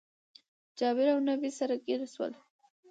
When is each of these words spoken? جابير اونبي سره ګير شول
جابير 0.77 1.07
اونبي 1.13 1.49
سره 1.59 1.75
ګير 1.85 2.01
شول 2.13 2.33